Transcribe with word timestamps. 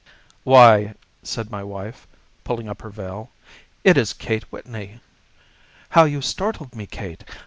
"Why," 0.43 0.95
said 1.21 1.51
my 1.51 1.63
wife, 1.63 2.07
pulling 2.43 2.67
up 2.67 2.81
her 2.81 2.89
veil, 2.89 3.29
"it 3.83 3.99
is 3.99 4.13
Kate 4.13 4.51
Whitney. 4.51 4.99
How 5.89 6.05
you 6.05 6.23
startled 6.23 6.73
me, 6.75 6.87
Kate! 6.87 7.23